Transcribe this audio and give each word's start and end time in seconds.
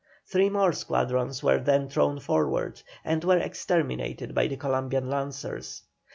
Three 0.25 0.49
more 0.49 0.73
squadrons 0.73 1.43
were 1.43 1.59
then 1.59 1.87
thrown 1.87 2.19
forward, 2.19 2.81
and 3.05 3.23
were 3.23 3.37
exterminated 3.37 4.33
by 4.33 4.47
the 4.47 4.57
Columbian 4.57 5.11
lancers. 5.11 5.83